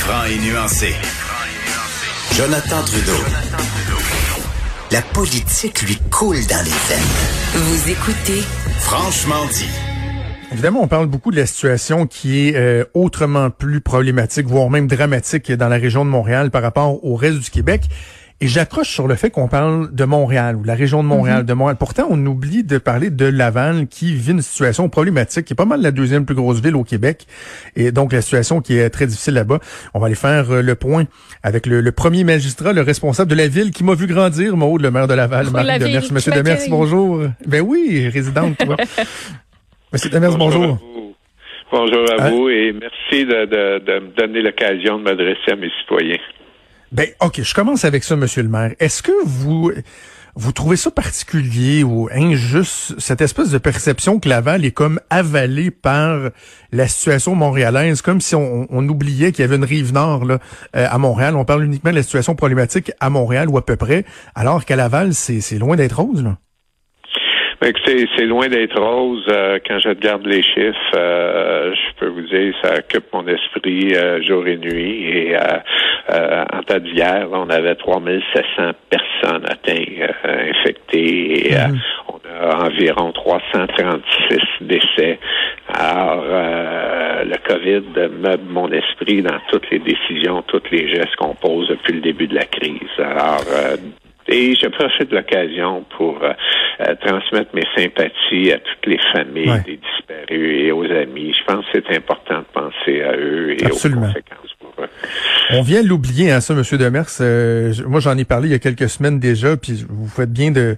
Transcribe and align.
franc 0.00 0.24
et 0.24 0.38
nuancé. 0.38 0.94
Jonathan 2.32 2.82
Trudeau. 2.84 3.20
La 4.90 5.02
politique 5.02 5.82
lui 5.82 5.98
coule 6.10 6.38
dans 6.46 6.64
les 6.64 6.70
veines. 6.88 7.54
Vous 7.54 7.90
écoutez 7.90 8.42
Franchement 8.78 9.44
dit. 9.52 9.68
Évidemment, 10.52 10.82
on 10.82 10.88
parle 10.88 11.06
beaucoup 11.06 11.30
de 11.30 11.36
la 11.36 11.44
situation 11.44 12.06
qui 12.06 12.48
est 12.48 12.56
euh, 12.56 12.84
autrement 12.94 13.50
plus 13.50 13.82
problématique, 13.82 14.46
voire 14.46 14.70
même 14.70 14.86
dramatique 14.86 15.52
dans 15.52 15.68
la 15.68 15.76
région 15.76 16.06
de 16.06 16.10
Montréal 16.10 16.50
par 16.50 16.62
rapport 16.62 17.04
au 17.04 17.14
reste 17.14 17.38
du 17.38 17.50
Québec. 17.50 17.82
Et 18.42 18.48
j'accroche 18.48 18.88
sur 18.88 19.06
le 19.06 19.16
fait 19.16 19.28
qu'on 19.28 19.48
parle 19.48 19.94
de 19.94 20.04
Montréal 20.06 20.56
ou 20.56 20.64
la 20.64 20.74
région 20.74 21.02
de 21.02 21.08
Montréal, 21.08 21.44
de 21.44 21.52
Montréal. 21.52 21.76
Pourtant, 21.78 22.06
on 22.08 22.24
oublie 22.24 22.64
de 22.64 22.78
parler 22.78 23.10
de 23.10 23.26
Laval 23.26 23.86
qui 23.86 24.14
vit 24.14 24.30
une 24.32 24.40
situation 24.40 24.88
problématique, 24.88 25.44
qui 25.44 25.52
est 25.52 25.56
pas 25.56 25.66
mal 25.66 25.82
la 25.82 25.90
deuxième 25.90 26.24
plus 26.24 26.34
grosse 26.34 26.60
ville 26.62 26.74
au 26.74 26.82
Québec. 26.82 27.26
Et 27.76 27.92
donc, 27.92 28.14
la 28.14 28.22
situation 28.22 28.62
qui 28.62 28.78
est 28.78 28.88
très 28.88 29.06
difficile 29.06 29.34
là-bas. 29.34 29.58
On 29.92 29.98
va 30.00 30.06
aller 30.06 30.14
faire 30.14 30.50
euh, 30.50 30.62
le 30.62 30.74
point 30.74 31.04
avec 31.42 31.66
le, 31.66 31.92
premier 31.92 32.24
magistrat, 32.24 32.72
le 32.72 32.80
responsable 32.80 33.30
de 33.30 33.36
la 33.36 33.46
ville 33.46 33.72
qui 33.72 33.84
m'a 33.84 33.94
vu 33.94 34.06
grandir, 34.06 34.56
Maude, 34.56 34.80
le 34.80 34.90
maire 34.90 35.06
de 35.06 35.12
Laval, 35.14 35.46
Oh, 35.48 35.52
Marie 35.52 35.66
la 35.66 35.78
Demers. 35.78 36.10
Monsieur. 36.10 36.32
Demers, 36.32 36.58
bonjour. 36.70 37.22
Ben 37.46 37.60
oui, 37.60 38.08
résidente, 38.08 38.56
toi. 38.56 38.76
Monsieur 39.92 40.08
Demers, 40.08 40.38
bonjour. 40.38 40.64
à 40.64 40.66
vous. 40.68 41.14
Bonjour 41.72 42.04
à 42.18 42.24
Hein? 42.24 42.30
vous 42.30 42.48
et 42.48 42.72
merci 42.72 43.24
de, 43.26 43.44
de- 43.44 43.84
de 43.84 43.98
me 44.00 44.16
donner 44.16 44.40
l'occasion 44.40 44.98
de 44.98 45.02
m'adresser 45.04 45.52
à 45.52 45.56
mes 45.56 45.70
citoyens. 45.80 46.16
Ben, 46.92 47.08
OK, 47.20 47.42
je 47.42 47.54
commence 47.54 47.84
avec 47.84 48.02
ça, 48.02 48.16
Monsieur 48.16 48.42
le 48.42 48.48
maire. 48.48 48.74
Est-ce 48.80 49.02
que 49.02 49.12
vous 49.24 49.72
vous 50.36 50.52
trouvez 50.52 50.76
ça 50.76 50.90
particulier 50.90 51.82
ou 51.82 52.08
injuste, 52.12 52.94
cette 52.98 53.20
espèce 53.20 53.50
de 53.50 53.58
perception 53.58 54.20
que 54.20 54.28
Laval 54.28 54.64
est 54.64 54.70
comme 54.70 55.00
avalée 55.10 55.70
par 55.70 56.30
la 56.72 56.88
situation 56.88 57.34
montréalaise, 57.34 58.00
comme 58.00 58.20
si 58.20 58.34
on, 58.34 58.66
oubliait 58.70 59.32
qu'il 59.32 59.42
y 59.42 59.44
avait 59.44 59.56
une 59.56 59.64
rive 59.64 59.92
nord 59.92 60.24
là, 60.24 60.38
euh, 60.76 60.86
à 60.88 60.98
Montréal? 60.98 61.36
On 61.36 61.44
parle 61.44 61.64
uniquement 61.64 61.90
de 61.90 61.96
la 61.96 62.02
situation 62.02 62.34
problématique 62.34 62.92
à 63.00 63.10
Montréal 63.10 63.48
ou 63.48 63.58
à 63.58 63.66
peu 63.66 63.76
près, 63.76 64.04
alors 64.34 64.64
qu'à 64.64 64.76
Laval, 64.76 65.14
c'est 65.14 65.58
loin 65.58 65.76
d'être 65.76 66.00
rose. 66.00 66.22
Là. 66.22 66.38
C'est 67.62 68.24
loin 68.24 68.48
d'être 68.48 68.80
rose. 68.80 69.26
euh, 69.28 69.58
quand 69.66 69.78
je 69.78 69.90
regarde 69.90 70.24
les 70.26 70.42
chiffres, 70.42 70.94
euh, 70.94 71.74
je 71.74 71.94
peux 71.98 72.08
vous 72.08 72.22
dire, 72.22 72.54
ça 72.62 72.78
occupe 72.78 73.12
mon 73.12 73.26
esprit 73.26 73.94
euh, 73.94 74.22
jour 74.22 74.46
et 74.46 74.56
nuit. 74.56 75.04
Et 75.04 75.36
euh, 75.36 75.40
euh, 76.10 76.44
en 76.54 76.60
date 76.66 76.84
d'hier, 76.84 77.28
on 77.30 77.50
avait 77.50 77.74
3700 77.74 78.70
personnes 78.88 79.44
atteintes, 79.46 80.10
euh, 80.24 80.50
infectées. 80.50 81.48
Et 81.50 81.54
euh, 81.54 81.66
on 82.08 82.18
a 82.26 82.64
environ 82.66 83.12
336 83.12 84.38
décès. 84.62 85.18
Alors, 85.68 86.24
euh, 86.24 87.24
le 87.24 87.36
COVID 87.46 88.08
meuble 88.22 88.44
mon 88.48 88.72
esprit 88.72 89.20
dans 89.20 89.38
toutes 89.50 89.68
les 89.70 89.80
décisions, 89.80 90.42
tous 90.46 90.62
les 90.72 90.88
gestes 90.88 91.14
qu'on 91.16 91.34
pose 91.34 91.68
depuis 91.68 91.92
le 91.92 92.00
début 92.00 92.26
de 92.26 92.36
la 92.36 92.46
crise. 92.46 92.88
Alors, 92.98 93.44
euh, 93.52 93.76
et 94.30 94.54
je 94.54 94.66
profite 94.68 95.10
de 95.10 95.16
l'occasion 95.16 95.84
pour 95.96 96.22
euh, 96.22 96.32
euh, 96.80 96.94
transmettre 97.04 97.50
mes 97.54 97.66
sympathies 97.76 98.52
à 98.52 98.58
toutes 98.58 98.86
les 98.86 98.98
familles 99.12 99.50
Ouais. 99.50 99.62
des 99.66 99.76
disparus 99.78 100.64
et 100.66 100.72
aux 100.72 100.84
amis. 100.84 101.34
Je 101.38 101.44
pense 101.52 101.64
que 101.72 101.78
c'est 101.86 101.96
important 101.96 102.38
de 102.38 102.44
penser 102.52 103.02
à 103.02 103.16
eux 103.16 103.52
et 103.60 103.64
Absolument. 103.66 104.02
aux 104.02 104.06
conséquences 104.06 104.54
pour 104.58 104.72
eux. 104.84 104.88
On 105.52 105.62
vient 105.62 105.82
l'oublier, 105.82 106.30
hein, 106.30 106.40
ça, 106.40 106.54
Monsieur 106.54 106.78
Demers. 106.78 107.06
Euh, 107.20 107.72
moi, 107.86 108.00
j'en 108.00 108.16
ai 108.16 108.24
parlé 108.24 108.48
il 108.48 108.52
y 108.52 108.54
a 108.54 108.58
quelques 108.58 108.88
semaines 108.88 109.18
déjà, 109.18 109.56
puis 109.56 109.84
vous 109.88 110.06
faites 110.08 110.32
bien 110.32 110.50
de, 110.52 110.76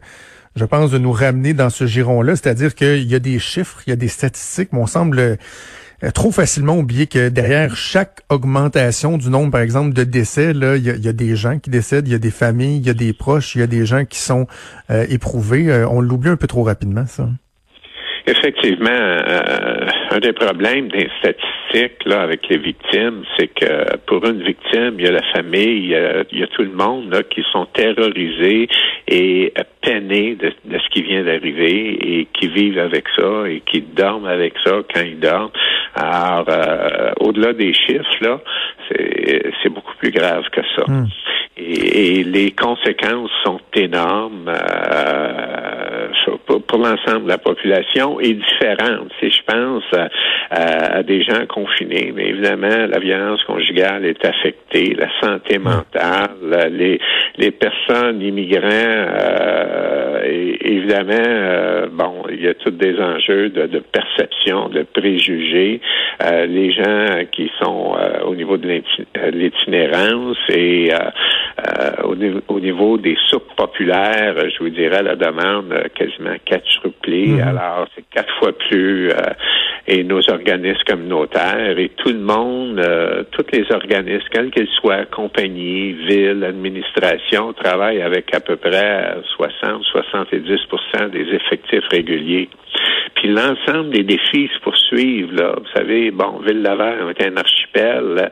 je 0.56 0.64
pense, 0.64 0.90
de 0.90 0.98
nous 0.98 1.12
ramener 1.12 1.52
dans 1.54 1.70
ce 1.70 1.86
giron-là. 1.86 2.36
C'est-à-dire 2.36 2.74
qu'il 2.74 3.10
y 3.10 3.14
a 3.14 3.18
des 3.18 3.38
chiffres, 3.38 3.80
il 3.86 3.90
y 3.90 3.92
a 3.92 3.96
des 3.96 4.08
statistiques, 4.08 4.70
mais 4.72 4.78
on 4.80 4.86
semble 4.86 5.36
trop 6.10 6.32
facilement 6.32 6.78
oublier 6.78 7.06
que 7.06 7.28
derrière 7.28 7.76
chaque 7.76 8.22
augmentation 8.28 9.18
du 9.18 9.30
nombre, 9.30 9.52
par 9.52 9.60
exemple, 9.60 9.92
de 9.92 10.04
décès, 10.04 10.52
là, 10.52 10.76
il 10.76 10.82
y 10.84 10.90
a, 10.90 10.94
il 10.94 11.04
y 11.04 11.08
a 11.08 11.12
des 11.12 11.36
gens 11.36 11.58
qui 11.58 11.70
décèdent, 11.70 12.08
il 12.08 12.12
y 12.12 12.14
a 12.14 12.18
des 12.18 12.30
familles, 12.30 12.78
il 12.78 12.86
y 12.86 12.90
a 12.90 12.94
des 12.94 13.12
proches, 13.12 13.54
il 13.54 13.60
y 13.60 13.62
a 13.62 13.68
des 13.68 13.86
gens 13.86 14.04
qui 14.04 14.18
sont 14.18 14.46
euh, 14.90 15.06
éprouvés. 15.08 15.70
Euh, 15.70 15.88
on 15.88 16.00
l'oublie 16.00 16.30
un 16.30 16.36
peu 16.36 16.46
trop 16.46 16.64
rapidement, 16.64 17.06
ça. 17.06 17.28
Effectivement, 18.26 18.88
euh, 18.90 19.86
un 20.10 20.18
des 20.20 20.32
problèmes 20.32 20.88
des 20.88 21.08
statistiques 21.18 22.04
là 22.04 22.22
avec 22.22 22.48
les 22.48 22.58
victimes, 22.58 23.24
c'est 23.36 23.48
que 23.48 23.96
pour 24.06 24.24
une 24.24 24.42
victime, 24.42 24.94
il 24.98 25.04
y 25.04 25.08
a 25.08 25.12
la 25.12 25.22
famille, 25.34 25.78
il 25.78 25.86
y 25.88 25.96
a, 25.96 26.22
il 26.30 26.38
y 26.38 26.42
a 26.42 26.46
tout 26.46 26.62
le 26.62 26.70
monde 26.70 27.12
là, 27.12 27.22
qui 27.24 27.42
sont 27.50 27.66
terrorisés 27.66 28.68
et 29.08 29.52
euh, 29.58 29.62
peinés 29.80 30.36
de, 30.36 30.52
ce 30.78 30.88
qui 30.90 31.02
vient 31.02 31.24
d'arriver 31.24 32.20
et 32.20 32.28
qui 32.32 32.46
vivent 32.48 32.78
avec 32.78 33.06
ça 33.16 33.48
et 33.48 33.60
qui 33.60 33.80
dorment 33.80 34.26
avec 34.26 34.54
ça 34.64 34.82
quand 34.94 35.02
ils 35.02 35.18
dorment. 35.18 35.50
Alors, 35.96 36.46
euh, 36.48 37.12
au-delà 37.20 37.52
des 37.52 37.72
chiffres, 37.74 38.18
là, 38.20 38.40
c'est 38.88 39.52
c'est 39.62 39.68
beaucoup 39.68 39.94
plus 39.98 40.12
grave 40.12 40.44
que 40.52 40.60
ça. 40.76 40.84
Hmm. 40.86 41.06
Et, 41.56 42.20
et 42.20 42.24
les 42.24 42.50
conséquences 42.52 43.30
sont 43.44 43.60
énormes 43.74 44.48
euh, 44.48 46.08
pour, 46.46 46.62
pour 46.62 46.78
l'ensemble 46.78 47.24
de 47.24 47.28
la 47.28 47.38
population 47.38 48.18
et 48.20 48.32
différentes. 48.34 49.10
Si 49.20 49.30
je 49.30 49.42
pense 49.46 49.84
à, 49.92 50.08
à- 50.50 50.96
à 50.98 51.02
des 51.02 51.22
gens 51.22 51.44
confinés, 51.48 52.12
mais 52.14 52.28
évidemment, 52.30 52.86
la 52.88 52.98
violence 52.98 53.42
conjugale 53.44 54.04
est 54.06 54.24
affectée, 54.24 54.94
la 54.98 55.08
santé 55.20 55.58
mentale, 55.58 56.70
les, 56.72 56.98
les 57.36 57.50
personnes 57.50 58.20
immigrants, 58.22 58.66
euh, 58.68 60.22
et, 60.24 60.58
évidemment, 60.74 61.12
euh, 61.18 61.86
bon, 61.92 62.22
il 62.30 62.42
y 62.42 62.48
a 62.48 62.54
tous 62.54 62.70
des 62.70 62.98
enjeux 62.98 63.48
de, 63.50 63.66
de 63.66 63.78
perception, 63.80 64.68
de 64.68 64.82
préjugés, 64.84 65.80
euh, 66.24 66.46
les 66.46 66.72
gens 66.72 67.24
qui 67.30 67.50
sont 67.60 67.94
euh, 67.98 68.22
au 68.24 68.34
niveau 68.34 68.56
de 68.56 68.68
euh, 68.70 69.30
l'itinérance 69.32 70.38
et 70.48 70.92
euh, 70.92 70.96
euh, 70.96 71.10
au, 72.04 72.14
niveau, 72.14 72.40
au 72.48 72.60
niveau 72.60 72.98
des 72.98 73.16
soupes 73.28 73.54
populaires, 73.56 74.34
euh, 74.36 74.50
je 74.50 74.62
vous 74.62 74.70
dirais 74.70 75.02
la 75.02 75.16
demande 75.16 75.72
euh, 75.72 75.84
quasiment 75.94 76.36
quadruplée. 76.44 77.28
Mhm. 77.28 77.40
Alors, 77.40 77.86
c'est 77.94 78.04
quatre 78.10 78.32
fois 78.38 78.52
plus 78.52 79.10
euh, 79.10 79.14
et 79.86 80.04
nos 80.04 80.20
organismes 80.30 80.84
communautaires 80.86 81.78
et 81.78 81.90
tout 81.96 82.12
le 82.12 82.20
monde, 82.20 82.78
euh, 82.78 83.24
tous 83.32 83.46
les 83.52 83.64
organismes, 83.72 84.26
quels 84.30 84.50
qu'ils 84.50 84.68
soient, 84.80 85.04
compagnies, 85.06 85.92
villes, 85.92 86.44
administrations, 86.44 87.52
travaillent 87.52 88.02
avec 88.02 88.34
à 88.34 88.40
peu 88.40 88.56
près 88.56 89.16
60-70% 89.38 91.10
des 91.10 91.34
effectifs 91.34 91.86
réguliers. 91.90 92.48
Puis 93.14 93.28
l'ensemble 93.28 93.90
des 93.90 94.04
défis 94.04 94.50
se 94.54 94.60
poursuivent. 94.60 95.32
Là. 95.34 95.54
Vous 95.58 95.70
savez, 95.74 96.10
bon, 96.10 96.40
Ville-Laval 96.46 97.14
est 97.16 97.26
un 97.26 97.36
archipel. 97.36 98.30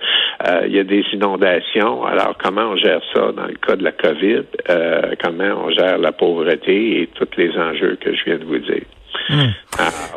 euh, 0.48 0.62
il 0.66 0.74
y 0.74 0.78
a 0.78 0.84
des 0.84 1.04
inondations. 1.12 2.04
Alors, 2.04 2.36
comment 2.42 2.70
on 2.72 2.76
gère 2.76 3.02
ça 3.14 3.32
dans 3.32 3.46
le 3.46 3.54
cas 3.54 3.76
de 3.76 3.84
la 3.84 3.92
COVID? 3.92 4.42
Euh, 4.68 5.14
comment 5.22 5.64
on 5.64 5.70
gère 5.70 5.98
la 5.98 6.12
pauvreté 6.12 7.02
et 7.02 7.06
tous 7.08 7.28
les 7.36 7.50
enjeux 7.56 7.98
que 8.00 8.14
je 8.14 8.24
viens 8.24 8.38
de 8.38 8.44
vous 8.44 8.58
dire? 8.58 8.84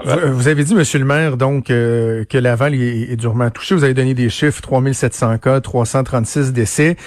Vous 0.06 0.48
avez 0.48 0.64
dit, 0.64 0.76
Monsieur 0.76 1.00
le 1.00 1.06
maire, 1.06 1.38
donc 1.38 1.70
euh, 1.70 2.26
que 2.26 2.38
Laval 2.38 2.74
est, 2.76 3.12
est 3.12 3.16
durement 3.16 3.50
touché. 3.50 3.76
Vous 3.76 3.84
avez 3.84 3.94
donné 3.94 4.14
des 4.14 4.30
chiffres 4.30 4.62
3700 4.62 5.38
cas, 5.38 5.62
336 5.62 6.52
décès. 6.52 6.98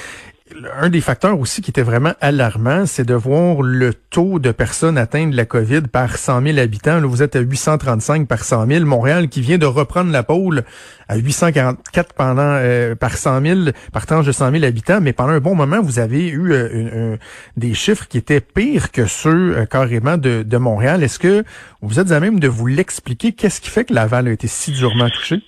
Un 0.81 0.91
des 0.91 1.01
facteurs 1.01 1.41
aussi 1.41 1.61
qui 1.61 1.71
était 1.71 1.83
vraiment 1.83 2.13
alarmant, 2.21 2.87
c'est 2.87 3.05
de 3.05 3.15
voir 3.15 3.63
le 3.63 3.93
taux 3.93 4.39
de 4.39 4.53
personnes 4.53 4.97
atteintes 4.97 5.33
de 5.33 5.37
la 5.37 5.45
COVID 5.45 5.83
par 5.93 6.17
100 6.17 6.41
000 6.43 6.59
habitants. 6.59 7.01
Là, 7.01 7.07
vous 7.07 7.21
êtes 7.25 7.35
à 7.35 7.41
835 7.41 8.29
par 8.29 8.45
100 8.45 8.69
000. 8.69 8.85
Montréal 8.85 9.29
qui 9.29 9.41
vient 9.41 9.59
de 9.59 9.67
reprendre 9.67 10.13
la 10.13 10.23
pôle 10.23 10.63
à 11.09 11.17
844 11.17 12.13
pendant 12.15 12.43
euh, 12.43 12.95
par 12.95 13.17
100 13.17 13.43
000, 13.43 13.61
par 13.93 14.07
tranche 14.07 14.25
de 14.25 14.31
100 14.31 14.53
000 14.53 14.65
habitants. 14.65 15.01
Mais 15.01 15.13
pendant 15.13 15.33
un 15.33 15.41
bon 15.41 15.57
moment, 15.57 15.83
vous 15.83 15.99
avez 15.99 16.29
eu 16.29 16.53
euh, 16.53 17.17
des 17.57 17.75
chiffres 17.75 18.07
qui 18.07 18.19
étaient 18.19 18.41
pires 18.41 18.93
que 18.93 19.07
ceux 19.07 19.57
euh, 19.57 19.67
carrément 19.67 20.17
de, 20.17 20.45
de 20.45 20.57
Montréal. 20.59 21.03
Est-ce 21.03 21.19
que 21.19 21.43
vous 21.83 21.99
êtes 21.99 22.13
à 22.13 22.21
même 22.21 22.39
de 22.39 22.47
vous 22.47 22.67
l'expliquer? 22.67 23.33
Qu'est-ce 23.33 23.61
qui 23.61 23.69
fait 23.69 23.85
que 23.85 23.95
Laval 23.95 24.29
a 24.29 24.31
été 24.31 24.47
si 24.47 24.71
durement 24.71 25.11
touché? 25.11 25.43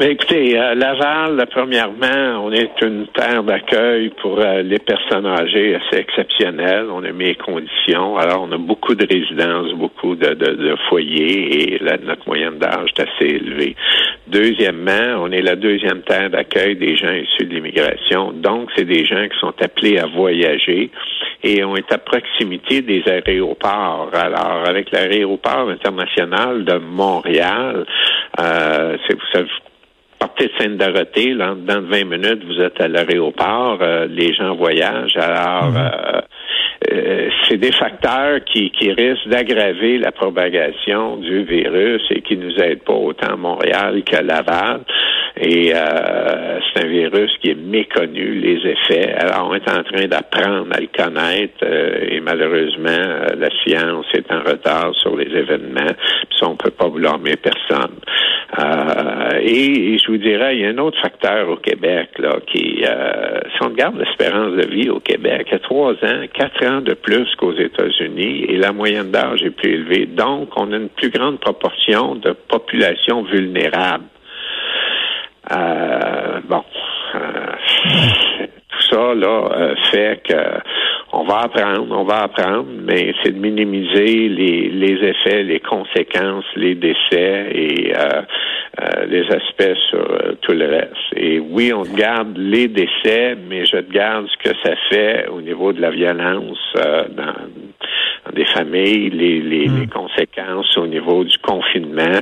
Ben, 0.00 0.12
écoutez, 0.12 0.58
euh, 0.58 0.74
Laval, 0.76 1.46
premièrement, 1.50 2.42
on 2.42 2.50
est 2.52 2.70
une 2.80 3.06
terre 3.08 3.42
d'accueil 3.42 4.08
pour 4.22 4.38
euh, 4.40 4.62
les 4.62 4.78
personnes 4.78 5.26
âgées 5.26 5.74
assez 5.74 6.00
exceptionnelles. 6.00 6.86
On 6.90 7.04
a 7.04 7.12
mis 7.12 7.26
les 7.26 7.34
conditions. 7.34 8.16
Alors, 8.16 8.48
on 8.48 8.50
a 8.50 8.56
beaucoup 8.56 8.94
de 8.94 9.06
résidences, 9.06 9.74
beaucoup 9.74 10.16
de, 10.16 10.28
de, 10.32 10.52
de 10.54 10.74
foyers 10.88 11.74
et 11.74 11.78
la, 11.80 11.98
notre 11.98 12.26
moyenne 12.26 12.56
d'âge 12.58 12.88
est 12.96 13.02
assez 13.02 13.26
élevée. 13.26 13.76
Deuxièmement, 14.26 15.18
on 15.18 15.30
est 15.32 15.42
la 15.42 15.56
deuxième 15.56 16.00
terre 16.00 16.30
d'accueil 16.30 16.76
des 16.76 16.96
gens 16.96 17.12
issus 17.12 17.44
de 17.44 17.54
l'immigration. 17.54 18.32
Donc, 18.32 18.70
c'est 18.74 18.86
des 18.86 19.04
gens 19.04 19.28
qui 19.28 19.38
sont 19.38 19.52
appelés 19.60 19.98
à 19.98 20.06
voyager 20.06 20.90
et 21.42 21.62
on 21.62 21.76
est 21.76 21.92
à 21.92 21.98
proximité 21.98 22.80
des 22.80 23.02
aéroports. 23.06 24.08
Alors, 24.14 24.62
avec 24.66 24.92
l'aéroport 24.92 25.68
international 25.68 26.64
de 26.64 26.78
Montréal, 26.78 27.84
euh, 28.40 28.96
c'est, 29.06 29.14
vous 29.14 29.26
savez, 29.30 29.48
partez 30.20 30.46
de 30.48 30.52
Sainte-Dorothée, 30.58 31.32
là, 31.34 31.54
dans 31.56 31.80
20 31.80 32.04
minutes, 32.04 32.44
vous 32.44 32.60
êtes 32.60 32.80
à 32.80 32.88
l'aéroport, 32.88 33.78
euh, 33.80 34.06
les 34.06 34.34
gens 34.34 34.54
voyagent. 34.54 35.16
Alors, 35.16 35.72
euh, 35.76 36.20
euh, 36.92 37.28
c'est 37.46 37.58
des 37.58 37.72
facteurs 37.72 38.40
qui, 38.44 38.70
qui 38.70 38.90
risquent 38.92 39.28
d'aggraver 39.28 39.98
la 39.98 40.12
propagation 40.12 41.16
du 41.16 41.44
virus 41.44 42.02
et 42.10 42.22
qui 42.22 42.36
nous 42.36 42.54
aident 42.58 42.82
pas 42.82 42.94
autant 42.94 43.34
à 43.34 43.36
Montréal 43.36 44.02
qu'à 44.04 44.22
Laval. 44.22 44.80
Et 45.36 45.72
euh, 45.74 46.58
c'est 46.74 46.84
un 46.84 46.88
virus 46.88 47.30
qui 47.40 47.50
est 47.50 47.54
méconnu, 47.54 48.40
les 48.40 48.70
effets. 48.70 49.12
Alors, 49.12 49.48
on 49.50 49.54
est 49.54 49.70
en 49.70 49.82
train 49.82 50.06
d'apprendre 50.06 50.68
à 50.72 50.80
le 50.80 50.88
connaître 50.94 51.64
euh, 51.64 52.06
et 52.10 52.20
malheureusement, 52.20 53.26
la 53.36 53.48
science 53.62 54.06
est 54.14 54.30
en 54.32 54.40
retard 54.40 54.92
sur 54.94 55.16
les 55.16 55.26
événements. 55.26 55.94
Puis 56.28 56.38
ça, 56.38 56.48
on 56.48 56.56
peut 56.56 56.70
pas 56.70 56.88
blâmer 56.88 57.36
personne. 57.36 57.96
Et, 59.42 59.98
je 59.98 60.06
vous 60.10 60.18
dirais, 60.18 60.56
il 60.56 60.62
y 60.62 60.66
a 60.66 60.68
un 60.68 60.78
autre 60.78 61.00
facteur 61.00 61.48
au 61.48 61.56
Québec 61.56 62.10
là 62.18 62.38
qui, 62.46 62.82
si 62.82 63.62
on 63.62 63.68
regarde 63.68 63.98
l'espérance 63.98 64.52
de 64.52 64.66
vie 64.66 64.90
au 64.90 65.00
Québec, 65.00 65.52
a 65.52 65.58
trois 65.58 65.92
ans, 65.92 66.26
quatre 66.32 66.64
ans 66.66 66.80
de 66.80 66.94
plus 66.94 67.26
qu'aux 67.36 67.54
États-Unis 67.54 68.44
et 68.48 68.56
la 68.56 68.72
moyenne 68.72 69.10
d'âge 69.10 69.42
est 69.42 69.50
plus 69.50 69.72
élevée. 69.74 70.06
Donc, 70.06 70.50
on 70.56 70.72
a 70.72 70.76
une 70.76 70.88
plus 70.88 71.10
grande 71.10 71.40
proportion 71.40 72.14
de 72.14 72.32
population 72.32 73.22
vulnérable. 73.22 74.04
Euh, 75.50 76.40
bon, 76.44 76.62
euh, 77.14 77.46
tout 78.68 78.82
ça 78.90 79.14
là 79.14 79.48
euh, 79.52 79.74
fait 79.90 80.22
que 80.22 80.34
on 81.12 81.24
va 81.24 81.40
apprendre, 81.40 81.86
on 81.90 82.04
va 82.04 82.22
apprendre, 82.22 82.66
mais 82.82 83.14
c'est 83.22 83.32
de 83.32 83.38
minimiser 83.38 84.28
les, 84.28 84.68
les 84.68 85.08
effets, 85.08 85.42
les 85.42 85.60
conséquences, 85.60 86.44
les 86.56 86.74
décès 86.74 87.50
et 87.52 87.92
les 89.08 89.24
aspects 89.26 89.76
sur 89.90 90.06
tout 90.40 90.52
le 90.52 90.66
reste. 90.66 90.94
Et 91.16 91.40
oui, 91.40 91.72
on 91.72 91.82
garde 91.82 92.36
les 92.38 92.68
décès, 92.68 93.36
mais 93.48 93.64
je 93.66 93.78
garde 93.78 94.26
ce 94.28 94.50
que 94.50 94.56
ça 94.62 94.74
fait 94.88 95.26
au 95.28 95.40
niveau 95.40 95.72
de 95.72 95.80
la 95.80 95.90
violence 95.90 96.58
dans 96.74 97.34
des 98.34 98.44
familles, 98.46 99.10
les, 99.10 99.40
les, 99.40 99.68
hmm. 99.68 99.88
conséquences 99.88 100.76
au 100.76 100.86
niveau 100.86 101.24
du 101.24 101.36
confinement. 101.38 102.20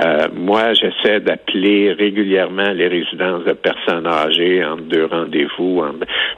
Euh, 0.00 0.28
moi, 0.34 0.72
j'essaie 0.74 1.20
d'appeler 1.20 1.92
régulièrement 1.92 2.70
les 2.70 2.88
résidences 2.88 3.44
de 3.44 3.52
personnes 3.52 4.06
âgées 4.06 4.64
entre 4.64 4.82
deux 4.82 5.06
rendez-vous 5.06 5.82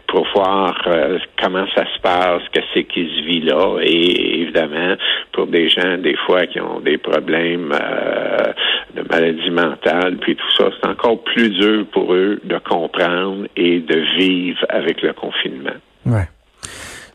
pour 0.07 0.27
voir 0.35 0.81
euh, 0.87 1.19
comment 1.41 1.67
ça 1.75 1.85
se 1.95 2.01
passe, 2.01 2.43
que 2.53 2.61
c'est 2.73 2.85
qui 2.85 3.05
se 3.05 3.25
vit 3.25 3.41
là. 3.43 3.79
Et 3.83 4.41
évidemment, 4.43 4.95
pour 5.33 5.47
des 5.47 5.69
gens, 5.69 5.99
des 5.99 6.17
fois, 6.27 6.47
qui 6.47 6.61
ont 6.61 6.81
des 6.81 6.99
problèmes 6.99 7.73
euh, 7.73 8.53
de 8.95 9.03
maladie 9.09 9.51
mentale, 9.51 10.17
puis 10.21 10.37
tout 10.37 10.51
ça, 10.56 10.71
c'est 10.81 10.89
encore 10.89 11.23
plus 11.23 11.51
dur 11.51 11.85
pour 11.93 12.15
eux 12.15 12.41
de 12.43 12.59
comprendre 12.59 13.47
et 13.56 13.81
de 13.81 13.99
vivre 14.19 14.65
avec 14.69 15.03
le 15.03 15.13
confinement. 15.13 15.77
Ouais. 16.06 16.29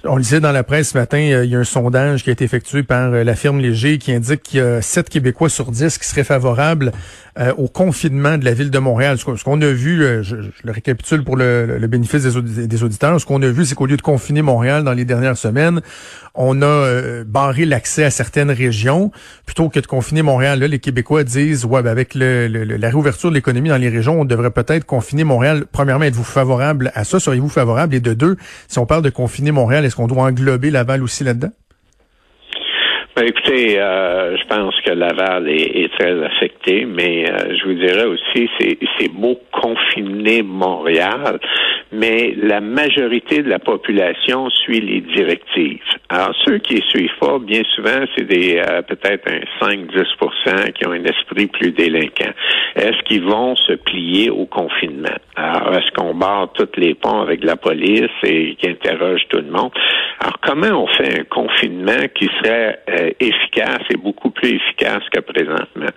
On 0.08 0.18
le 0.18 0.22
disait 0.22 0.40
dans 0.40 0.52
la 0.52 0.64
presse 0.64 0.90
ce 0.90 0.98
matin, 0.98 1.18
il 1.18 1.50
y 1.50 1.56
a 1.56 1.60
un 1.60 1.64
sondage 1.64 2.24
qui 2.24 2.30
a 2.30 2.34
été 2.34 2.44
effectué 2.44 2.84
par 2.84 3.12
euh, 3.12 3.24
la 3.24 3.36
firme 3.36 3.60
Léger 3.60 3.98
qui 3.98 4.12
indique 4.12 4.44
qu'il 4.44 4.60
y 4.60 4.64
a 4.64 4.82
7 4.82 5.10
Québécois 5.10 5.50
sur 5.50 5.72
10 5.72 5.98
qui 5.98 6.08
seraient 6.08 6.24
favorables 6.24 6.92
euh, 7.40 7.54
au 7.58 7.68
confinement 7.68 8.38
de 8.38 8.46
la 8.46 8.54
ville 8.54 8.70
de 8.70 8.78
Montréal. 8.78 9.18
Ce 9.18 9.44
qu'on 9.44 9.62
a 9.62 9.72
vu, 9.72 10.04
euh, 10.04 10.22
je, 10.22 10.36
le 10.64 10.72
récapitule 10.72 11.24
pour 11.24 11.38
le, 11.38 11.80
bénéfice 11.88 12.24
des, 12.24 12.84
auditeurs, 12.84 13.20
ce 13.20 13.26
qu'on 13.26 13.42
a 13.42 13.48
vu, 13.48 13.66
c'est 13.66 13.76
qu'au 13.76 13.88
lieu 13.88 13.98
de 13.98 14.02
confiner 14.02 14.42
Montréal 14.42 14.84
dans 14.84 14.94
les 14.94 15.06
dernières 15.06 15.38
semaines, 15.38 15.82
on 16.36 16.62
a 16.62 17.24
barré 17.26 17.66
l'accès 17.66 18.04
à 18.04 18.10
certaines 18.10 18.52
régions. 18.52 19.12
Plutôt 19.46 19.70
que 19.70 19.80
de 19.80 19.88
confiner 19.88 20.22
Montréal, 20.22 20.60
là, 20.60 20.68
les 20.68 20.80
Québécois 20.80 21.24
disent, 21.24 21.64
ouais, 21.64 21.82
ben 21.82 21.92
avec 21.92 22.14
la 22.14 22.90
réouverture 22.90 23.30
de 23.30 23.36
l'économie 23.36 23.70
dans 23.70 23.78
les 23.78 23.88
régions, 23.88 24.20
on 24.20 24.26
devrait 24.26 24.52
peut-être 24.52 24.86
confiner 24.86 25.24
Montréal. 25.24 25.64
Premièrement, 25.72 26.04
êtes-vous 26.04 26.26
favorable 26.26 26.92
à 26.94 27.06
ça? 27.06 27.22
Seriez-vous 27.22 27.48
favorable? 27.48 27.96
Et 27.96 28.02
de 28.02 28.14
deux, 28.14 28.36
si 28.68 28.80
on 28.80 28.86
parle 28.86 29.02
de 29.02 29.10
confiner 29.10 29.52
Montréal, 29.52 29.86
est-ce 29.96 30.02
qu'on 30.02 30.08
doit 30.08 30.24
englober 30.24 30.72
Laval 30.72 31.02
aussi 31.04 31.24
là-dedans? 31.24 31.52
Ben, 33.16 33.28
écoutez, 33.28 33.80
euh, 33.80 34.36
je 34.36 34.46
pense 34.48 34.76
que 34.82 34.92
Laval 34.92 35.48
est, 35.48 35.90
très 35.98 36.22
affecté, 36.22 36.84
mais 36.84 37.26
euh, 37.30 37.56
je 37.56 37.64
vous 37.64 37.76
dirais 37.76 38.04
aussi, 38.04 38.50
c'est 38.60 39.08
beau 39.08 39.40
confiner 39.54 40.44
Montréal, 40.44 41.40
mais 41.94 42.36
la 42.36 42.60
majorité 42.60 43.42
de 43.42 43.50
la 43.50 43.60
population 43.60 44.50
suit 44.50 44.82
les 44.82 45.00
directives. 45.00 45.80
Alors, 46.10 46.36
ceux 46.44 46.58
qui 46.58 46.76
ne 46.76 46.82
suivent 46.82 47.18
pas, 47.22 47.40
bien 47.40 47.62
souvent, 47.74 48.04
c'est 48.18 48.26
des 48.26 48.58
euh, 48.58 48.82
peut-être 48.82 49.32
un 49.32 49.66
5-10% 49.66 50.74
qui 50.74 50.86
ont 50.86 50.92
un 50.92 51.06
esprit 51.06 51.48
plus 51.48 51.72
délinquant. 51.72 52.34
Est-ce 52.76 53.02
qu'ils 53.04 53.24
vont 53.24 53.56
se 53.56 53.74
plier 53.74 54.30
au 54.30 54.46
confinement? 54.46 55.16
Alors, 55.38 55.74
est-ce 55.78 55.90
qu'on 55.92 56.14
barre 56.16 56.52
tous 56.54 56.68
les 56.76 56.96
ponts 56.96 57.22
avec 57.22 57.46
la 57.46 57.56
police 57.56 58.12
et 58.24 58.56
qui 58.56 58.68
interroge 58.68 59.22
tout 59.30 59.38
le 59.38 59.52
monde? 59.52 59.72
Alors, 60.20 60.40
comment 60.42 60.84
on 60.84 60.88
fait 60.88 61.20
un 61.20 61.24
confinement 61.26 62.08
qui 62.14 62.26
serait 62.38 62.80
euh, 62.90 63.10
efficace 63.20 63.84
et 63.90 63.98
beaucoup 63.98 64.30
plus 64.30 64.56
efficace 64.56 65.04
que 65.12 65.20
présentement? 65.20 65.92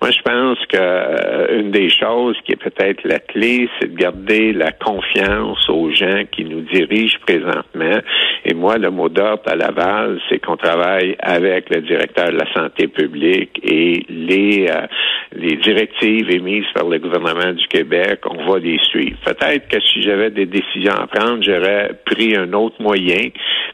Moi, 0.00 0.10
je 0.10 0.22
pense 0.22 0.58
que 0.66 0.76
euh, 0.76 1.60
une 1.60 1.70
des 1.70 1.88
choses 1.88 2.36
qui 2.44 2.52
est 2.52 2.56
peut-être 2.56 3.06
la 3.06 3.20
clé, 3.20 3.68
c'est 3.78 3.92
de 3.92 3.96
garder 3.96 4.52
la 4.52 4.72
confiance 4.72 5.68
aux 5.68 5.92
gens 5.92 6.24
qui 6.32 6.44
nous 6.44 6.62
dirigent 6.62 7.18
présentement. 7.26 8.00
Et 8.44 8.54
moi, 8.54 8.78
le 8.78 8.90
mot 8.90 9.08
d'ordre 9.08 9.44
à 9.46 9.54
Laval, 9.54 10.20
c'est 10.28 10.40
qu'on 10.40 10.56
travaille 10.56 11.14
avec 11.20 11.70
le 11.70 11.82
directeur 11.82 12.32
de 12.32 12.38
la 12.38 12.52
santé 12.52 12.88
publique 12.88 13.60
et 13.62 14.04
les 14.08 14.66
euh, 14.70 14.86
les 15.34 15.56
directives 15.56 16.30
émises 16.30 16.66
par 16.74 16.88
le 16.88 16.98
gouvernement 16.98 17.52
du 17.52 17.66
Québec, 17.68 18.20
on 18.28 18.50
va 18.50 18.58
les 18.58 18.78
suivre. 18.78 19.16
Peut-être 19.24 19.68
que 19.68 19.80
si 19.80 20.02
j'avais 20.02 20.30
des 20.30 20.46
décisions 20.46 20.92
à 20.92 21.06
prendre, 21.06 21.42
j'aurais 21.42 21.90
pris 22.04 22.36
un 22.36 22.52
autre 22.52 22.76
moyen, 22.80 23.30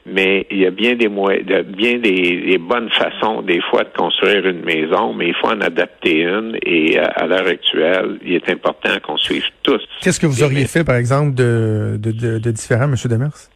mais 0.06 0.46
il 0.50 0.58
y 0.58 0.66
a 0.66 0.70
bien 0.70 0.94
des 0.94 1.08
moyens, 1.08 1.44
bien 1.66 1.99
des, 1.99 2.58
bonnes 2.58 2.90
façons 2.90 3.43
des 3.43 3.60
fois 3.70 3.84
de 3.84 3.90
construire 3.96 4.46
une 4.46 4.62
maison, 4.62 5.14
mais 5.14 5.28
il 5.28 5.34
faut 5.34 5.49
en 5.49 5.60
adapter 5.60 6.22
une. 6.22 6.58
Et 6.64 6.99
euh, 6.99 7.05
à, 7.14 7.26
l'heure 7.26 7.46
actuelle, 7.46 8.19
il 8.25 8.34
est 8.34 8.50
important 8.50 8.90
qu'on 9.02 9.16
suive 9.16 9.44
tous. 9.62 9.81
Qu'est-ce 10.00 10.20
que 10.20 10.26
vous 10.26 10.43
auriez 10.43 10.66
fait, 10.66 10.84
par 10.84 10.96
exemple, 10.96 11.34
de, 11.34 11.99
de, 11.99 12.38
de 12.38 12.50
différent, 12.50 12.84
M. 12.84 12.94
Demers? 13.04 13.49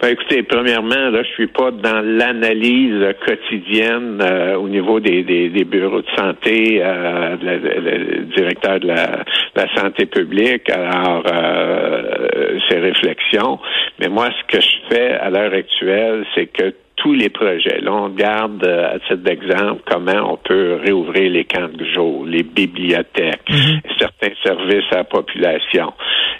Ben, 0.00 0.08
écoutez, 0.08 0.42
premièrement, 0.42 1.10
là, 1.10 1.22
je 1.22 1.28
suis 1.30 1.46
pas 1.46 1.70
dans 1.70 2.00
l'analyse 2.04 3.14
quotidienne 3.26 4.20
euh, 4.20 4.56
au 4.56 4.68
niveau 4.68 5.00
des, 5.00 5.22
des, 5.22 5.64
bureaux 5.64 6.02
de 6.02 6.10
santé, 6.16 6.80
euh, 6.82 7.36
le, 7.40 8.24
directeur 8.36 8.78
de 8.80 8.88
la, 8.88 9.24
la, 9.54 9.74
santé 9.74 10.04
publique, 10.04 10.68
alors 10.70 11.22
euh, 11.32 12.58
ces 12.68 12.78
réflexions. 12.78 13.58
Mais 13.98 14.08
moi, 14.08 14.28
ce 14.38 14.56
que 14.56 14.62
je 14.62 14.94
fais 14.94 15.12
à 15.12 15.30
l'heure 15.30 15.54
actuelle, 15.54 16.26
c'est 16.34 16.46
que 16.46 16.74
tous 17.06 17.14
les 17.14 17.28
projets. 17.28 17.80
Là, 17.82 17.92
on 17.92 18.04
regarde, 18.06 18.66
euh, 18.66 18.96
à 18.96 18.98
titre 18.98 19.22
d'exemple, 19.22 19.80
comment 19.86 20.32
on 20.32 20.36
peut 20.38 20.80
réouvrir 20.84 21.30
les 21.30 21.44
camps 21.44 21.68
de 21.68 21.84
jour, 21.94 22.26
les 22.26 22.42
bibliothèques, 22.42 23.48
mhm. 23.48 23.80
certains 23.96 24.34
services 24.42 24.90
à 24.90 24.96
la 24.96 25.04
population. 25.04 25.92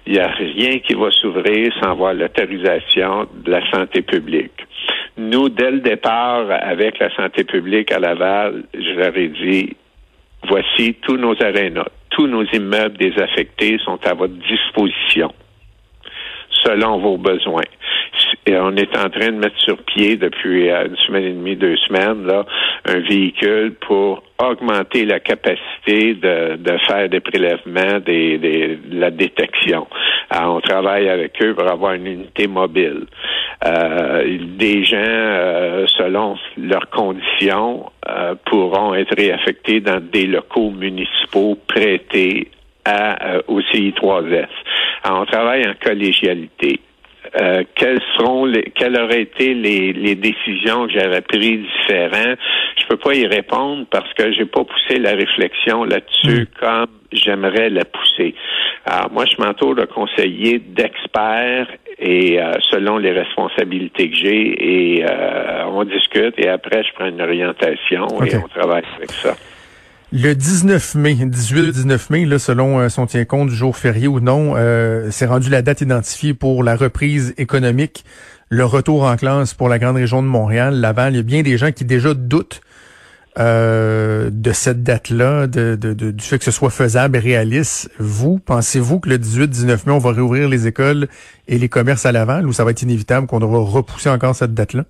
Il 0.06 0.14
n'y 0.14 0.18
a 0.18 0.26
rien 0.26 0.78
qui 0.80 0.94
va 0.94 1.12
s'ouvrir 1.12 1.72
sans 1.80 1.92
avoir 1.92 2.14
l'autorisation 2.14 3.28
de 3.44 3.50
la 3.50 3.60
santé 3.70 4.02
publique. 4.02 4.60
Nous, 5.16 5.48
dès 5.50 5.70
le 5.70 5.80
départ, 5.80 6.46
avec 6.50 6.98
la 6.98 7.14
santé 7.14 7.44
publique 7.44 7.92
à 7.92 8.00
Laval, 8.00 8.64
je 8.74 8.90
leur 8.98 9.16
ai 9.16 9.28
dit, 9.28 9.76
voici 10.48 10.94
tous 11.02 11.16
nos 11.16 11.40
arénas, 11.40 11.86
tous 12.10 12.26
nos 12.26 12.44
immeubles 12.44 12.98
désaffectés 12.98 13.78
sont 13.84 14.00
à 14.04 14.14
votre 14.14 14.34
disposition 14.34 15.32
selon 16.64 16.98
vos 16.98 17.18
besoins. 17.18 17.62
Et 18.48 18.56
on 18.56 18.76
est 18.76 18.96
en 18.96 19.10
train 19.10 19.32
de 19.32 19.38
mettre 19.38 19.58
sur 19.58 19.76
pied 19.78 20.16
depuis 20.16 20.70
euh, 20.70 20.86
une 20.86 20.96
semaine 20.96 21.24
et 21.24 21.32
demie, 21.32 21.56
deux 21.56 21.76
semaines, 21.76 22.24
là, 22.26 22.46
un 22.84 23.00
véhicule 23.00 23.74
pour 23.86 24.22
augmenter 24.38 25.04
la 25.04 25.18
capacité 25.18 26.14
de, 26.14 26.56
de 26.56 26.78
faire 26.86 27.08
des 27.08 27.20
prélèvements, 27.20 27.98
des, 27.98 28.38
des, 28.38 28.76
de 28.76 29.00
la 29.00 29.10
détection. 29.10 29.88
Alors, 30.30 30.56
on 30.56 30.60
travaille 30.60 31.08
avec 31.08 31.42
eux 31.42 31.54
pour 31.54 31.68
avoir 31.68 31.94
une 31.94 32.06
unité 32.06 32.46
mobile. 32.46 33.06
Euh, 33.64 34.38
des 34.56 34.84
gens, 34.84 34.96
euh, 34.98 35.86
selon 35.88 36.36
leurs 36.56 36.88
conditions, 36.90 37.90
euh, 38.08 38.34
pourront 38.44 38.94
être 38.94 39.16
réaffectés 39.16 39.80
dans 39.80 40.00
des 40.00 40.26
locaux 40.26 40.70
municipaux 40.70 41.58
prêtés 41.66 42.50
à, 42.84 43.38
au 43.48 43.60
CI3S. 43.60 44.46
Alors, 45.02 45.22
on 45.22 45.26
travaille 45.26 45.66
en 45.66 45.74
collégialité. 45.82 46.80
Euh, 47.40 47.64
quelles 47.74 48.00
seront 48.16 48.44
les, 48.44 48.62
quelles 48.74 48.98
auraient 49.00 49.22
été 49.22 49.54
les, 49.54 49.92
les 49.92 50.14
décisions 50.14 50.86
que 50.86 50.92
j'avais 50.92 51.20
prises 51.20 51.64
différentes. 51.80 52.38
Je 52.80 52.86
peux 52.88 52.96
pas 52.96 53.14
y 53.14 53.26
répondre 53.26 53.86
parce 53.90 54.12
que 54.14 54.32
j'ai 54.32 54.46
pas 54.46 54.64
poussé 54.64 54.98
la 54.98 55.12
réflexion 55.12 55.84
là-dessus 55.84 56.42
hmm. 56.42 56.58
comme 56.60 56.88
j'aimerais 57.12 57.70
la 57.70 57.84
pousser. 57.84 58.34
Alors 58.84 59.10
moi, 59.12 59.24
je 59.26 59.42
m'entoure 59.42 59.74
de 59.74 59.84
conseillers, 59.84 60.58
d'experts 60.58 61.68
et 61.98 62.40
euh, 62.40 62.52
selon 62.70 62.98
les 62.98 63.12
responsabilités 63.12 64.10
que 64.10 64.16
j'ai 64.16 64.98
et 64.98 65.04
euh, 65.04 65.64
on 65.66 65.84
discute 65.84 66.34
et 66.38 66.48
après 66.48 66.82
je 66.84 66.92
prends 66.94 67.06
une 67.06 67.22
orientation 67.22 68.06
et 68.22 68.36
on 68.36 68.48
travaille 68.48 68.84
avec 68.96 69.10
ça. 69.12 69.34
Le 70.12 70.34
19 70.34 70.94
mai, 70.94 71.14
18-19 71.14 72.06
mai, 72.10 72.24
là, 72.26 72.38
selon 72.38 72.78
euh, 72.78 72.88
son 72.88 73.06
tient 73.06 73.24
compte 73.24 73.48
du 73.48 73.56
jour 73.56 73.76
férié 73.76 74.06
ou 74.06 74.20
non, 74.20 74.54
euh, 74.54 75.08
c'est 75.10 75.26
rendu 75.26 75.50
la 75.50 75.62
date 75.62 75.80
identifiée 75.80 76.32
pour 76.32 76.62
la 76.62 76.76
reprise 76.76 77.34
économique, 77.38 78.04
le 78.48 78.64
retour 78.64 79.02
en 79.02 79.16
classe 79.16 79.52
pour 79.52 79.68
la 79.68 79.80
grande 79.80 79.96
région 79.96 80.22
de 80.22 80.28
Montréal, 80.28 80.80
Laval. 80.80 81.14
Il 81.14 81.16
y 81.16 81.20
a 81.20 81.22
bien 81.24 81.42
des 81.42 81.58
gens 81.58 81.72
qui 81.72 81.84
déjà 81.84 82.14
doutent 82.14 82.60
euh, 83.36 84.30
de 84.32 84.52
cette 84.52 84.84
date-là, 84.84 85.48
de, 85.48 85.74
du 85.74 86.24
fait 86.24 86.38
que 86.38 86.44
ce 86.44 86.52
soit 86.52 86.70
faisable 86.70 87.16
et 87.16 87.20
réaliste. 87.20 87.90
Vous, 87.98 88.38
pensez-vous 88.38 89.00
que 89.00 89.08
le 89.08 89.18
18-19 89.18 89.66
mai, 89.86 89.92
on 89.92 89.98
va 89.98 90.12
réouvrir 90.12 90.48
les 90.48 90.68
écoles 90.68 91.08
et 91.48 91.58
les 91.58 91.68
commerces 91.68 92.06
à 92.06 92.12
Laval 92.12 92.46
ou 92.46 92.52
ça 92.52 92.62
va 92.62 92.70
être 92.70 92.82
inévitable 92.82 93.26
qu'on 93.26 93.40
devra 93.40 93.58
repousser 93.58 94.08
encore 94.08 94.36
cette 94.36 94.54
date-là? 94.54 94.84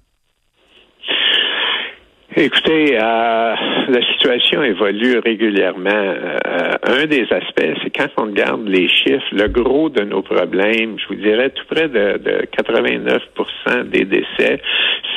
Écoutez, 2.39 2.99
euh, 3.01 3.55
la 3.89 4.07
situation 4.13 4.63
évolue 4.63 5.19
régulièrement. 5.21 5.89
Euh, 5.89 6.73
un 6.83 7.07
des 7.07 7.23
aspects, 7.31 7.79
c'est 7.83 7.89
quand 7.97 8.09
on 8.19 8.27
regarde 8.27 8.69
les 8.69 8.89
chiffres, 8.89 9.25
le 9.33 9.49
gros 9.49 9.89
de 9.89 10.03
nos 10.03 10.21
problèmes, 10.21 10.99
je 10.99 11.09
vous 11.09 11.15
dirais 11.15 11.49
tout 11.49 11.65
près 11.71 11.89
de, 11.89 12.19
de 12.19 12.47
89% 12.55 13.85
des 13.89 14.05
décès, 14.05 14.61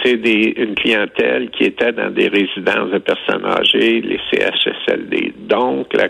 c'est 0.01 0.15
des, 0.15 0.53
une 0.55 0.75
clientèle 0.75 1.49
qui 1.49 1.65
était 1.65 1.91
dans 1.91 2.09
des 2.09 2.29
résidences 2.29 2.89
de 2.91 2.99
personnes 2.99 3.45
âgées, 3.45 3.99
les 3.99 4.19
CHSLD. 4.31 5.33
Donc, 5.39 5.93
la, 5.93 6.07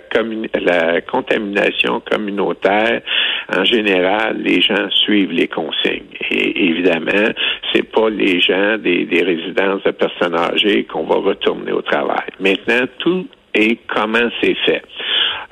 la 0.61 1.01
contamination 1.01 2.01
communautaire, 2.01 3.01
en 3.55 3.63
général, 3.65 4.37
les 4.41 4.61
gens 4.61 4.89
suivent 4.91 5.31
les 5.31 5.47
consignes. 5.47 6.03
Et 6.31 6.65
évidemment, 6.69 7.29
c'est 7.73 7.89
pas 7.91 8.09
les 8.09 8.39
gens 8.39 8.77
des, 8.77 9.05
des 9.05 9.23
résidences 9.23 9.83
de 9.83 9.91
personnes 9.91 10.35
âgées 10.35 10.83
qu'on 10.85 11.03
va 11.03 11.15
retourner 11.15 11.71
au 11.71 11.81
travail. 11.81 12.27
Maintenant, 12.39 12.85
tout 12.99 13.27
est 13.53 13.79
comment 13.87 14.29
c'est 14.41 14.55
fait. 14.65 14.83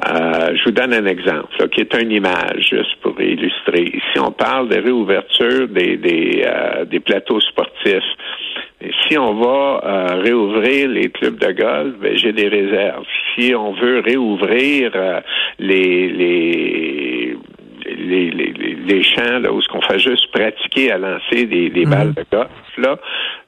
Euh, 0.06 0.56
je 0.56 0.64
vous 0.66 0.72
donne 0.72 0.94
un 0.94 1.06
exemple, 1.08 1.70
qui 1.70 1.82
est 1.82 1.94
une 2.00 2.12
image, 2.12 2.68
juste 2.70 2.96
pour 3.02 3.20
illustrer. 3.20 4.00
Si 4.14 4.20
on 4.20 4.32
parle 4.32 4.70
de 4.70 4.80
réouverture 4.80 5.68
des, 5.68 5.98
des, 5.98 6.44
euh, 6.46 6.86
des 6.86 7.00
plateaux 7.00 7.42
sportifs, 7.42 8.04
si 9.08 9.18
on 9.18 9.34
va 9.34 9.82
euh, 9.84 10.22
réouvrir 10.22 10.90
les 10.90 11.10
clubs 11.10 11.40
de 11.40 11.52
golf, 11.52 11.96
ben, 12.00 12.16
j'ai 12.16 12.32
des 12.32 12.48
réserves. 12.48 13.06
Si 13.34 13.56
on 13.56 13.74
veut 13.74 14.02
réouvrir 14.02 14.92
les, 15.58 16.10
les 16.10 17.07
les, 18.08 18.32
les, 18.32 18.76
les, 18.86 19.04
champs 19.04 19.40
là, 19.40 19.52
où 19.52 19.62
ce 19.62 19.68
qu'on 19.68 19.82
fait 19.82 20.00
juste 20.00 20.32
pratiquer 20.32 20.92
à 20.92 20.98
lancer 20.98 21.46
des, 21.46 21.70
des 21.70 21.86
mhm. 21.86 21.92
balles 21.92 22.14
de 22.14 22.26
golf, 22.32 22.50
là, 22.78 22.98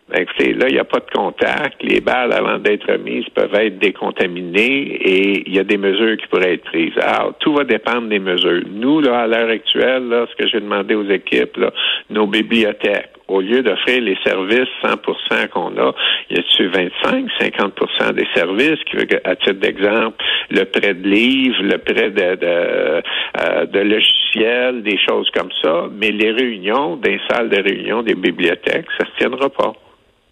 ben, 0.09 0.23
écoutez, 0.23 0.53
là, 0.53 0.65
il 0.67 0.73
n'y 0.73 0.79
a 0.79 0.85
pas 0.85 0.99
de 0.99 1.11
contact. 1.13 1.83
Les 1.83 2.01
balles, 2.01 2.33
avant 2.33 2.57
d'être 2.57 2.91
mises, 2.97 3.29
peuvent 3.35 3.53
être 3.53 3.77
décontaminées 3.77 4.95
et 4.95 5.47
il 5.47 5.55
y 5.55 5.59
a 5.59 5.63
des 5.63 5.77
mesures 5.77 6.17
qui 6.17 6.25
pourraient 6.27 6.55
être 6.55 6.63
prises. 6.63 6.97
Alors, 6.99 7.35
tout 7.39 7.53
va 7.53 7.63
dépendre 7.63 8.07
des 8.09 8.17
mesures. 8.17 8.63
Nous, 8.71 9.01
là, 9.01 9.21
à 9.21 9.27
l'heure 9.27 9.49
actuelle, 9.49 10.07
là, 10.07 10.25
ce 10.31 10.35
que 10.35 10.49
j'ai 10.49 10.61
demandé 10.61 10.95
aux 10.95 11.07
équipes, 11.07 11.57
là, 11.57 11.71
nos 12.09 12.25
bibliothèques, 12.25 13.18
au 13.29 13.41
lieu 13.41 13.62
d'offrir 13.62 14.01
les 14.01 14.17
services 14.25 14.69
100% 14.83 15.50
qu'on 15.50 15.77
a, 15.77 15.93
il 16.29 16.38
y 16.38 16.39
a 16.39 16.43
dessus 16.43 16.67
25, 16.67 17.27
50% 17.39 18.13
des 18.13 18.27
services, 18.36 18.83
qui 18.86 18.98
veut 18.98 19.07
à 19.24 19.36
titre 19.36 19.59
d'exemple, 19.59 20.24
le 20.50 20.63
prêt 20.65 20.93
de 20.93 21.07
livres, 21.07 21.62
le 21.63 21.77
prêt 21.77 22.09
de, 22.09 22.36
de, 22.36 23.03
euh, 23.41 23.65
de 23.65 23.79
logiciels, 23.79 24.83
des 24.83 24.98
choses 25.07 25.29
comme 25.31 25.50
ça, 25.62 25.86
mais 25.91 26.12
les 26.12 26.31
réunions, 26.31 26.95
des 26.98 27.19
salles 27.29 27.50
de 27.50 27.62
réunion, 27.62 28.01
des 28.01 28.15
bibliothèques, 28.15 28.88
ça 28.98 29.05
ne 29.05 29.09
se 29.12 29.17
tiendra 29.17 29.50
pas 29.50 29.74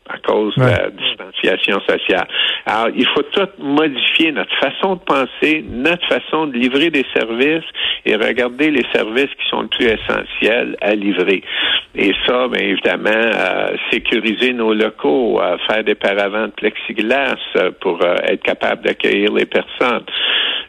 à 0.10 0.18
cause 0.20 0.56
de 0.56 0.62
la 0.62 0.90
distanciation 0.90 1.80
sociale. 1.82 2.28
Alors, 2.66 2.90
il 2.96 3.06
faut 3.08 3.24
tout 3.24 3.48
modifier 3.60 4.32
notre 4.32 4.56
façon 4.58 4.96
de 4.96 5.02
penser, 5.02 5.66
notre 5.70 6.06
façon 6.08 6.48
de 6.48 6.58
livrer 6.58 6.90
des 6.90 7.06
services 7.14 7.66
et 8.06 8.16
regarder 8.16 8.72
les 8.72 8.86
services 8.94 9.30
qui 9.38 9.50
sont 9.50 9.64
les 9.64 9.68
plus 9.68 9.86
essentiels 9.86 10.78
à 10.82 10.96
livrer. 10.96 11.44
Et 12.00 12.14
ça, 12.28 12.48
bien 12.48 12.62
évidemment, 12.62 13.10
euh, 13.10 13.76
sécuriser 13.92 14.54
nos 14.54 14.72
locaux, 14.72 15.42
euh, 15.42 15.58
faire 15.68 15.84
des 15.84 15.96
paravents 15.96 16.46
de 16.46 16.52
plexiglas 16.52 17.36
euh, 17.56 17.72
pour 17.82 18.00
être 18.06 18.44
capable 18.44 18.84
d'accueillir 18.84 19.34
les 19.34 19.48
personnes. 19.48 20.04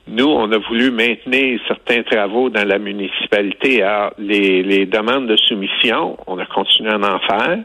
Nous, 0.07 0.25
on 0.27 0.51
a 0.51 0.57
voulu 0.57 0.91
maintenir 0.91 1.61
certains 1.69 2.03
travaux 2.03 2.49
dans 2.49 2.67
la 2.67 2.79
municipalité. 2.79 3.83
Alors, 3.83 4.15
les, 4.19 4.63
les 4.63 4.87
demandes 4.87 5.27
de 5.27 5.37
soumission, 5.37 6.17
on 6.27 6.39
a 6.39 6.47
continué 6.47 6.93
à 6.93 6.97
en 6.97 7.19
faire 7.19 7.59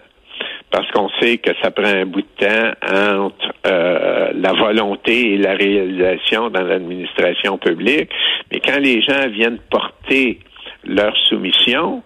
parce 0.69 0.89
qu'on 0.91 1.07
sait 1.21 1.37
que 1.37 1.51
ça 1.61 1.71
prend 1.71 1.85
un 1.85 2.05
bout 2.05 2.21
de 2.21 2.45
temps 2.45 2.71
entre 2.91 3.53
euh, 3.67 4.31
la 4.33 4.53
volonté 4.53 5.35
et 5.35 5.37
la 5.37 5.53
réalisation 5.53 6.49
dans 6.49 6.63
l'administration 6.63 7.59
publique. 7.59 8.09
Mais 8.51 8.59
quand 8.59 8.79
les 8.79 9.01
gens 9.03 9.29
viennent 9.29 9.59
porter 9.69 10.39
leur 10.83 11.15
soumission, 11.29 12.01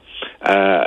euh, 0.50 0.84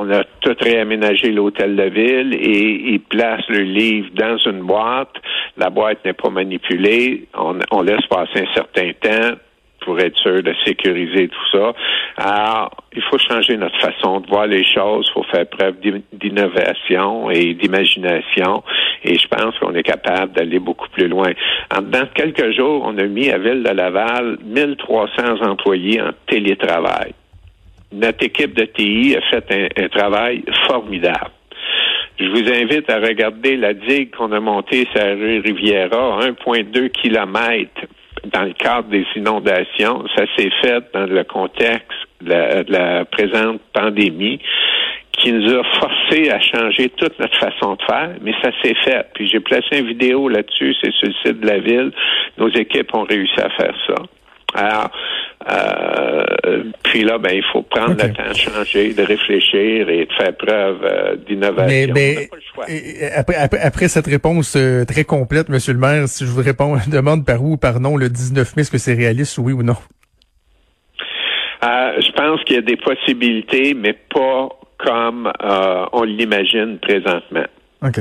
on 0.00 0.10
a 0.10 0.24
tout 0.40 0.56
réaménagé 0.60 1.30
l'hôtel 1.30 1.76
de 1.76 1.84
ville 1.84 2.34
et 2.34 2.92
ils 2.92 3.00
placent 3.00 3.48
le 3.48 3.60
livre 3.60 4.08
dans 4.14 4.36
une 4.38 4.62
boîte. 4.62 5.14
La 5.56 5.70
boîte 5.70 6.04
n'est 6.04 6.12
pas 6.12 6.30
manipulée. 6.30 7.28
On, 7.34 7.82
laisse 7.82 8.06
passer 8.08 8.46
un 8.46 8.54
certain 8.54 8.92
temps 9.00 9.36
pour 9.80 9.98
être 9.98 10.16
sûr 10.16 10.42
de 10.42 10.54
sécuriser 10.64 11.28
tout 11.28 11.58
ça. 11.58 11.72
Alors, 12.16 12.70
il 12.94 13.02
faut 13.02 13.18
changer 13.18 13.56
notre 13.56 13.78
façon 13.80 14.20
de 14.20 14.28
voir 14.28 14.46
les 14.46 14.64
choses, 14.64 15.06
il 15.08 15.12
faut 15.12 15.24
faire 15.24 15.46
preuve 15.48 15.76
d'innovation 16.12 17.30
et 17.30 17.54
d'imagination, 17.54 18.62
et 19.02 19.18
je 19.18 19.26
pense 19.26 19.58
qu'on 19.58 19.74
est 19.74 19.82
capable 19.82 20.32
d'aller 20.34 20.60
beaucoup 20.60 20.88
plus 20.90 21.08
loin. 21.08 21.32
En, 21.74 21.82
quelques 22.14 22.52
jours, 22.52 22.84
on 22.86 22.96
a 22.98 23.04
mis 23.04 23.30
à 23.30 23.38
Ville 23.38 23.64
de 23.64 23.70
Laval 23.70 24.38
1300 24.44 25.42
employés 25.42 26.00
en 26.00 26.10
télétravail. 26.28 27.12
Notre 27.92 28.24
équipe 28.24 28.54
de 28.54 28.64
TI 28.64 29.16
a 29.16 29.20
fait 29.30 29.72
un, 29.76 29.88
travail 29.88 30.42
formidable. 30.66 31.30
Je 32.18 32.26
vous 32.26 32.52
invite 32.52 32.88
à 32.90 33.00
regarder 33.00 33.56
la 33.56 33.74
digue 33.74 34.14
qu'on 34.14 34.32
a 34.32 34.40
montée 34.40 34.86
sur 34.92 35.04
la 35.04 35.14
rue 35.14 35.40
Riviera, 35.40 36.20
1,2 36.20 36.90
kilomètres 36.90 37.82
dans 38.32 38.44
le 38.44 38.52
cadre 38.52 38.88
des 38.88 39.04
inondations. 39.16 40.04
Ça 40.16 40.24
s'est 40.36 40.50
fait 40.62 40.84
dans 40.92 41.06
le 41.06 41.24
contexte 41.24 41.98
de 42.20 42.70
la, 42.72 43.04
présente 43.04 43.60
pandémie 43.72 44.40
qui 45.12 45.32
nous 45.32 45.52
a 45.52 45.62
forcé 45.80 46.30
à 46.30 46.40
changer 46.40 46.88
toute 46.90 47.18
notre 47.18 47.38
façon 47.38 47.74
de 47.74 47.82
faire, 47.82 48.10
mais 48.22 48.32
ça 48.42 48.50
s'est 48.62 48.74
fait. 48.84 49.06
Puis 49.14 49.28
j'ai 49.28 49.40
placé 49.40 49.78
une 49.78 49.88
vidéo 49.88 50.28
là-dessus, 50.28 50.74
c'est 50.80 50.92
sur 50.92 51.08
le 51.08 51.14
site 51.24 51.40
de 51.40 51.46
la 51.46 51.58
ville. 51.58 51.92
Nos 52.38 52.48
équipes 52.48 52.94
ont 52.94 53.04
réussi 53.04 53.38
à 53.40 53.50
faire 53.50 53.74
ça. 53.86 53.94
Alors, 54.54 54.90
euh, 55.50 56.64
puis 56.84 57.02
là, 57.02 57.18
ben, 57.18 57.32
il 57.34 57.42
faut 57.52 57.62
prendre 57.62 57.94
le 57.94 58.12
temps 58.12 58.28
de 58.28 58.34
changer, 58.34 58.94
de 58.94 59.02
réfléchir 59.02 59.88
et 59.88 60.06
de 60.06 60.12
faire 60.12 60.36
preuve 60.36 60.84
euh, 60.84 61.16
d'innovation. 61.16 61.92
Mais, 61.94 62.28
après, 63.16 63.58
après, 63.60 63.88
cette 63.88 64.06
réponse 64.06 64.54
euh, 64.56 64.84
très 64.84 65.04
complète, 65.04 65.48
Monsieur 65.48 65.72
le 65.72 65.78
maire, 65.78 66.06
si 66.06 66.24
je 66.24 66.30
vous 66.30 66.42
réponds, 66.42 66.76
demande 66.88 67.24
par 67.24 67.42
où 67.42 67.52
ou 67.52 67.56
par 67.56 67.80
non 67.80 67.96
le 67.96 68.08
19 68.08 68.56
mai, 68.56 68.62
est-ce 68.62 68.70
que 68.70 68.78
c'est 68.78 68.94
réaliste, 68.94 69.38
oui 69.38 69.52
ou 69.52 69.62
non? 69.62 69.76
je 71.94 72.10
pense 72.12 72.42
qu'il 72.44 72.56
y 72.56 72.58
a 72.58 72.62
des 72.62 72.76
possibilités, 72.76 73.74
mais 73.74 73.92
pas 73.92 74.48
comme 74.78 75.30
on 75.92 76.02
l'imagine 76.02 76.78
présentement. 76.78 77.44
OK. 77.82 78.00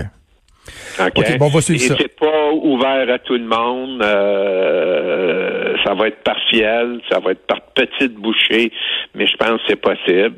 OK? 0.99 1.37
bon, 1.37 1.45
on 1.45 1.49
va 1.49 1.59
Et 1.59 1.77
c'est 1.77 2.10
pas 2.21 2.51
ouvert 2.53 3.09
à 3.09 3.19
tout 3.19 3.33
le 3.33 3.45
monde. 3.45 4.01
Euh, 4.03 5.75
ça 5.83 5.95
va 5.95 6.07
être 6.07 6.23
partiel, 6.23 7.01
ça 7.11 7.19
va 7.19 7.31
être 7.31 7.45
par 7.47 7.61
petites 7.73 8.13
bouchées, 8.13 8.71
mais 9.15 9.25
je 9.25 9.35
pense 9.37 9.57
que 9.61 9.67
c'est 9.67 9.81
possible. 9.81 10.35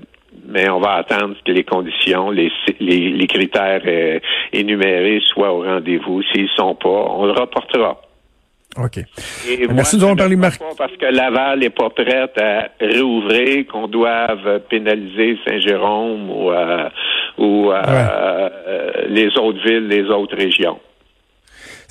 Mais 0.48 0.70
on 0.70 0.80
va 0.80 0.94
attendre 0.96 1.36
que 1.46 1.52
les 1.52 1.64
conditions, 1.64 2.32
les, 2.32 2.52
les, 2.80 3.28
critères 3.28 3.82
euh, 3.86 4.20
énumérés 4.52 5.22
soient 5.28 5.54
au 5.54 5.64
rendez-vous. 5.64 6.24
S'ils 6.32 6.50
sont 6.56 6.76
pas, 6.76 6.90
on 6.90 7.26
le 7.26 7.34
reportera. 7.34 8.02
OK. 8.78 9.00
Merci 9.70 9.98
de 9.98 10.06
nous 10.06 10.38
Marc. 10.38 10.60
Parce 10.78 10.98
que 10.98 11.06
Laval 11.06 11.60
n'est 11.60 11.70
pas 11.70 11.90
prête 11.92 12.38
à 12.40 12.70
réouvrir, 12.82 13.68
qu'on 13.68 13.88
doive 13.88 14.62
pénaliser 14.70 15.38
Saint-Jérôme 15.48 16.30
ou, 16.32 16.52
euh, 16.52 16.90
ou 17.38 17.72
euh, 17.72 18.50
les 19.10 19.28
autres 19.38 19.64
villes, 19.64 19.88
les 19.88 20.06
autres 20.10 20.36
régions. 20.36 20.80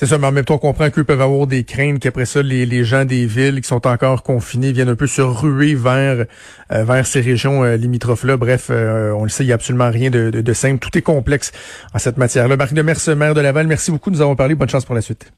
C'est 0.03 0.09
ça, 0.09 0.19
mais 0.19 0.27
en 0.27 0.33
même 0.33 0.45
temps, 0.45 0.57
on 0.57 0.59
comprend 0.59 0.91
qu'ils 0.91 1.05
peuvent 1.05 1.21
avoir 1.21 1.47
des 1.47 1.63
craintes 1.63 2.01
qu'après 2.01 2.25
ça, 2.25 2.43
les, 2.43 2.67
les, 2.67 2.83
gens 2.83 3.05
des 3.05 3.25
villes 3.25 3.61
qui 3.61 3.69
sont 3.69 3.87
encore 3.87 4.25
confinés 4.25 4.73
viennent 4.73 4.89
un 4.89 4.97
peu 4.97 5.07
se 5.07 5.23
ruer 5.23 5.77
vers 5.77 6.25
euh, 6.73 6.83
vers 6.83 7.07
ces 7.07 7.21
régions 7.21 7.63
limitrophes-là. 7.63 8.37
Bref, 8.37 8.69
on 8.71 9.23
le 9.23 9.29
sait, 9.29 9.45
il 9.45 9.47
n'y 9.47 9.53
a 9.53 9.55
absolument 9.55 9.93
rien 9.93 10.11
de, 10.11 10.31
de, 10.31 10.53
simple. 10.55 10.81
Tout 10.81 10.99
est 10.99 11.03
complexe 11.03 11.53
en 11.95 12.01
cette 12.01 12.17
matière-là. 12.17 12.57
Marc 12.57 12.75
de 12.75 12.83
Merce, 12.83 13.07
maire 13.11 13.35
de 13.35 13.41
Laval, 13.41 13.69
merci 13.69 13.93
beaucoup. 13.93 14.11
Nous 14.11 14.21
avons 14.21 14.35
parlé. 14.35 14.57
Bonne 14.57 14.69
chance 14.69 14.85
pour 14.85 14.97
la 14.97 15.03
suite. 15.03 15.33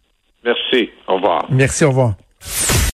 Merci. 0.47 0.89
Au 1.09 1.17
revoir. 1.17 1.45
Merci. 1.51 1.85
Au 1.85 1.91
revoir. 1.91 2.15